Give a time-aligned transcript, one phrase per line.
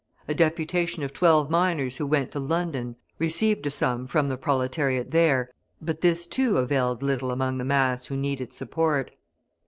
[0.27, 5.11] A deputation of twelve miners who went to London received a sum from the proletariat
[5.11, 9.11] there, but this, too, availed little among the mass who needed support.